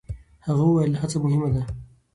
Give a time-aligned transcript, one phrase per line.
[0.45, 1.61] هغه وویل، هڅه مهمه ده.